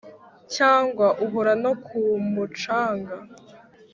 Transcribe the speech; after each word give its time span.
cyangwa 0.55 1.07
uhora 1.25 1.53
no 1.63 1.71
ku 1.85 1.99
mucanga 2.33 3.15